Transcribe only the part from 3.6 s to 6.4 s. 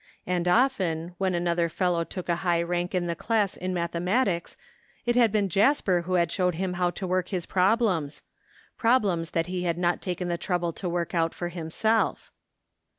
mathematics it had been Jasper who had